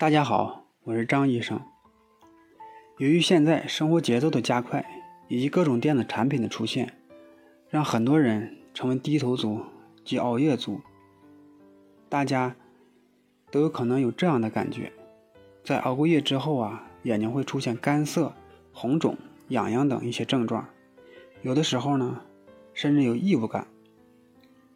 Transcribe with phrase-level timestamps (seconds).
[0.00, 1.60] 大家好，我是张医生。
[2.96, 4.82] 由于现在生活节奏的加快，
[5.28, 6.94] 以及各种电子产品的出现，
[7.68, 9.60] 让很多人成为低头族
[10.02, 10.80] 及熬夜族。
[12.08, 12.56] 大家
[13.50, 14.90] 都有可能有这样的感觉：
[15.62, 18.32] 在熬过夜之后啊，眼睛会出现干涩、
[18.72, 20.66] 红肿、痒痒等一些症状，
[21.42, 22.22] 有的时候呢，
[22.72, 23.66] 甚至有异物感。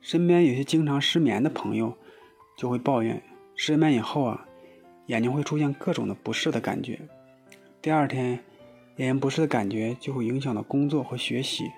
[0.03, 1.97] 身边有些经常失眠的朋友
[2.59, 3.23] 就会抱怨，
[3.57, 4.47] 失眠以后啊。
[5.07, 6.99] 眼睛会出现各种的不适的感觉，
[7.83, 8.39] 第二天
[8.97, 11.71] 眼睛不适的感觉就会影响到工作和学习。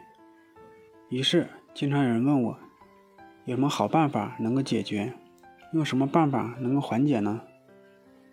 [1.08, 2.58] 于是，经常有人问我，
[3.44, 5.12] 有什么好办法能够解决？
[5.72, 7.40] 用什么办法能够缓解呢？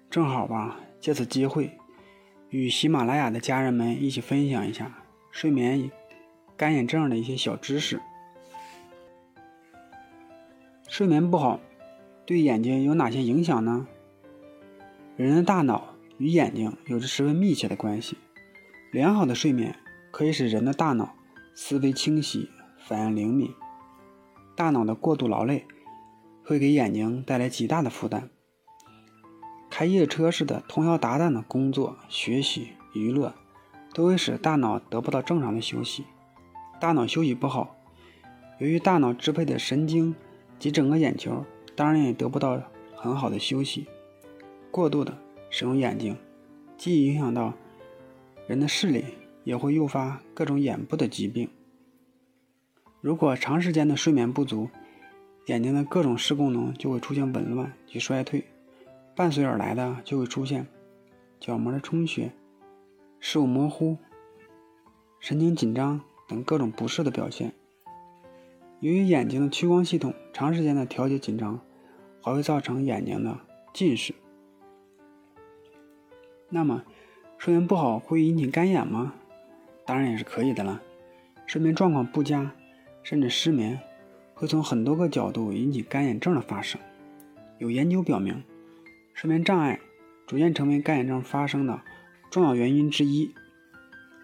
[0.09, 1.71] 正好吧，借此机会，
[2.49, 4.95] 与喜马拉雅的家人们一起分享一下
[5.31, 5.89] 睡眠
[6.55, 7.99] 干眼症的一些小知识。
[10.87, 11.59] 睡眠不好
[12.27, 13.87] 对眼睛有哪些影响呢？
[15.15, 18.17] 人的大脑与眼睛有着十分密切的关系。
[18.91, 19.75] 良好的睡眠
[20.11, 21.13] 可以使人的大脑
[21.53, 23.53] 思维清晰、反应灵敏。
[24.55, 25.67] 大脑的过度劳累
[26.43, 28.29] 会给眼睛带来极大的负担。
[29.69, 33.35] 开夜车似的通宵达旦的工作、学习、娱乐，
[33.93, 36.05] 都会使大脑得不到正常的休息。
[36.79, 37.75] 大脑休息不好，
[38.59, 40.15] 由于大脑支配的神经
[40.57, 42.59] 及整个眼球，当然也得不到
[42.95, 43.87] 很好的休息。
[44.73, 45.15] 过度的
[45.51, 46.17] 使用眼睛，
[46.77, 47.53] 既影响到
[48.47, 49.05] 人的视力，
[49.43, 51.47] 也会诱发各种眼部的疾病。
[52.99, 54.67] 如果长时间的睡眠不足，
[55.45, 58.45] 眼睛的各种视功能就会出现紊乱及衰退，
[59.15, 60.65] 伴随而来的就会出现
[61.39, 62.31] 角膜的充血、
[63.19, 63.97] 视物模糊、
[65.19, 67.53] 神经紧张等各种不适的表现。
[68.79, 71.59] 由于眼睛的屈光系统长时间的调节紧张，
[72.23, 73.39] 还会造成眼睛的
[73.71, 74.15] 近视。
[76.55, 76.83] 那么，
[77.39, 79.15] 睡眠不好会引起干眼吗？
[79.87, 80.79] 当然也是可以的了。
[81.47, 82.51] 睡眠状况不佳，
[83.01, 83.79] 甚至失眠，
[84.35, 86.79] 会从很多个角度引起干眼症的发生。
[87.57, 88.43] 有研究表明，
[89.15, 89.79] 睡眠障碍
[90.27, 91.81] 逐渐成为干眼症发生的
[92.29, 93.33] 重要原因之一。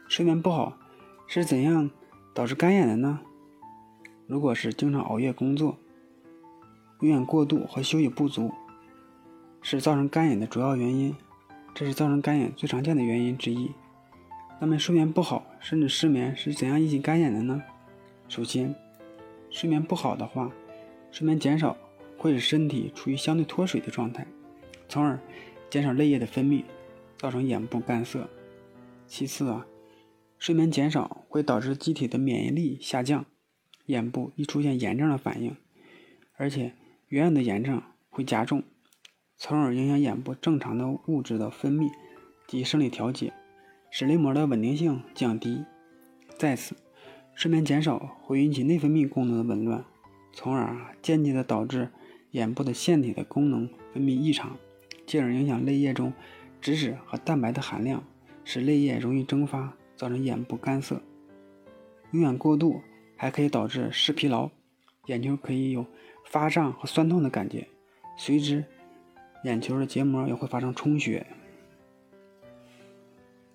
[0.08, 0.78] 睡眠不好
[1.26, 1.90] 是怎样
[2.36, 3.22] 导致干眼的呢？
[4.28, 5.80] 如果是经常熬夜工作、
[7.00, 8.52] 用眼过度和休息不足，
[9.64, 11.16] 是造成干眼的主要原因。
[11.80, 13.72] 这是造成干眼最常见的原因之一。
[14.60, 17.64] 那么睡眠不好甚至失眠是怎样引起干眼的呢？
[18.28, 18.76] 首先，
[19.50, 20.52] 睡眠不好的话，
[21.10, 21.78] 睡眠减少
[22.18, 24.28] 会使身体处于相对脱水的状态，
[24.90, 25.18] 从而
[25.70, 26.66] 减少泪液的分泌，
[27.18, 28.30] 造成眼部干涩。
[29.08, 29.66] 其次啊，
[30.38, 33.26] 睡眠减少会导致机体的免疫力下降，
[33.86, 35.56] 眼部易出现炎症的反应，
[36.36, 36.74] 而且
[37.08, 38.62] 原有的炎症会加重。
[39.42, 41.90] 从而影响眼部正常的物质的分泌
[42.46, 43.32] 及生理调节，
[43.90, 45.64] 使泪膜的稳定性降低。
[46.38, 46.76] 再次，
[47.34, 49.86] 睡眠减少会引起内分泌功能的紊乱，
[50.34, 51.90] 从而间接的导致
[52.32, 54.58] 眼部的腺体的功能分泌异常，
[55.06, 56.12] 进而影响泪液中
[56.60, 58.04] 脂质和蛋白的含量，
[58.44, 61.02] 使泪液容易蒸发，造成眼部干涩。
[62.12, 62.82] 用眼过度
[63.16, 64.50] 还可以导致视疲劳，
[65.06, 65.86] 眼球可以有
[66.26, 67.66] 发胀和酸痛的感觉，
[68.18, 68.66] 随之。
[69.44, 71.26] 眼球的结膜也会发生充血。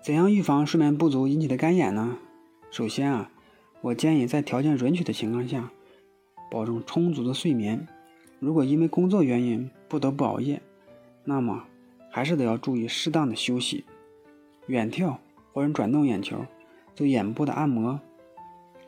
[0.00, 2.18] 怎样预防睡眠不足引起的干眼呢？
[2.70, 3.30] 首先啊，
[3.80, 5.70] 我建议在条件允许的情况下，
[6.50, 7.86] 保证充足的睡眠。
[8.38, 10.60] 如果因为工作原因不得不熬夜，
[11.24, 11.64] 那么
[12.10, 13.84] 还是得要注意适当的休息。
[14.66, 15.16] 远眺
[15.52, 16.44] 或者转动眼球，
[16.94, 18.00] 做眼部的按摩，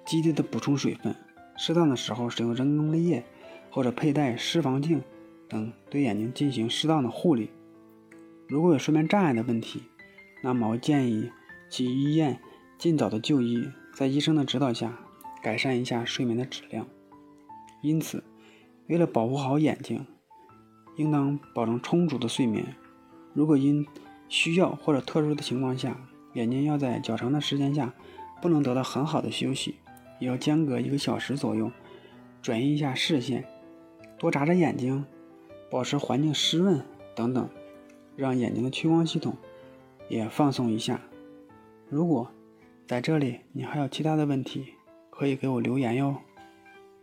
[0.05, 1.15] 积极的补充水分。
[1.57, 3.25] 适当的时候使用人工泪液，
[3.71, 5.03] 或者佩戴湿防镜。
[5.49, 7.51] 等对眼睛进行适当的护理。
[8.49, 9.83] 如果有睡眠障碍的问题，
[10.43, 11.31] 那么建议
[11.69, 12.39] 去医院
[12.79, 14.97] 尽早的就医，在医生的指导下
[15.43, 16.87] 改善一下睡眠的质量。
[17.83, 18.23] 因此，
[18.89, 20.07] 为了保护好眼睛，
[20.97, 22.77] 应当保证充足的睡眠。
[23.35, 23.87] 如果因
[24.29, 25.97] 需要或者特殊的情况下，
[26.35, 27.93] 眼睛要在较长的时间下
[28.41, 29.77] 不能得到很好的休息，
[30.21, 31.71] 也要间隔一个小时左右
[32.43, 33.45] 转移一下视线，
[34.19, 35.05] 多眨眨眼睛。
[35.71, 36.81] 保持环境湿润
[37.15, 37.49] 等等，
[38.17, 39.37] 让眼睛的屈光系统
[40.09, 41.01] 也放松一下。
[41.89, 42.31] 如果
[42.87, 44.75] 在这里你还有其他的问题，
[45.11, 46.17] 可以给我留言哟。